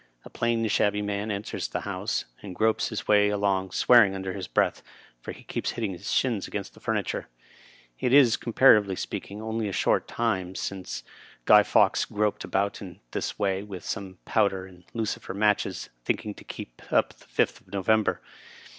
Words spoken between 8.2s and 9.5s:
comparatiyely speaking,